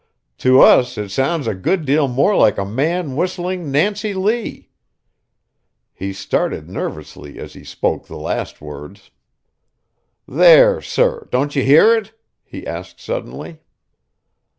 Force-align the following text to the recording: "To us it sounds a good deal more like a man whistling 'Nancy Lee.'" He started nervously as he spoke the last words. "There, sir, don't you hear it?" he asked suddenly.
"To 0.39 0.61
us 0.61 0.97
it 0.97 1.09
sounds 1.09 1.45
a 1.45 1.53
good 1.53 1.85
deal 1.85 2.07
more 2.07 2.35
like 2.35 2.57
a 2.57 2.65
man 2.65 3.15
whistling 3.15 3.69
'Nancy 3.69 4.15
Lee.'" 4.15 4.71
He 5.93 6.11
started 6.11 6.67
nervously 6.67 7.37
as 7.37 7.53
he 7.53 7.63
spoke 7.63 8.07
the 8.07 8.17
last 8.17 8.61
words. 8.61 9.11
"There, 10.27 10.81
sir, 10.81 11.27
don't 11.31 11.55
you 11.55 11.61
hear 11.61 11.93
it?" 11.95 12.13
he 12.43 12.65
asked 12.65 12.99
suddenly. 12.99 13.59